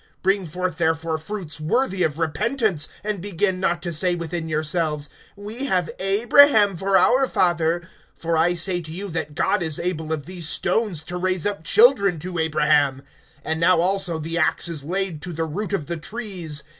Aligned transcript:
(8)Bring 0.23 0.47
forth 0.47 0.79
therefore 0.79 1.19
fruits 1.19 1.59
worthy 1.59 2.01
of 2.01 2.17
repentance; 2.17 2.87
and 3.03 3.21
begin 3.21 3.59
not 3.59 3.83
to 3.83 3.93
say 3.93 4.15
within 4.15 4.49
yourselves, 4.49 5.11
We 5.35 5.65
have 5.65 5.91
Abraham 5.99 6.75
for 6.75 6.97
our 6.97 7.27
father; 7.27 7.83
for 8.15 8.35
I 8.35 8.55
say 8.55 8.81
to 8.81 8.91
you, 8.91 9.09
that 9.09 9.35
God 9.35 9.61
is 9.61 9.77
able 9.79 10.11
of 10.11 10.25
these 10.25 10.49
stones 10.49 11.03
to 11.03 11.17
raise 11.17 11.45
up 11.45 11.63
children 11.63 12.17
to 12.17 12.39
Abraham. 12.39 13.03
(9)And 13.45 13.59
now 13.59 13.79
also 13.79 14.17
the 14.17 14.39
axe 14.39 14.67
is 14.69 14.83
laid 14.83 15.21
to 15.21 15.33
the 15.33 15.45
root 15.45 15.71
of 15.71 15.85
the 15.85 15.97
trees. 15.97 16.63